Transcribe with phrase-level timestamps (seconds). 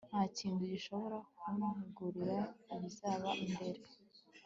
[0.09, 2.37] ntakintu gishobora kuntegurira
[2.73, 3.79] ibizaba imbere